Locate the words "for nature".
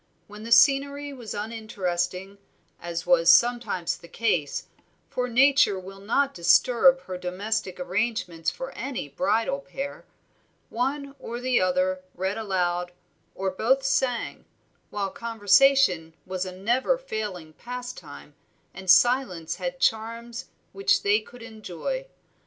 5.11-5.77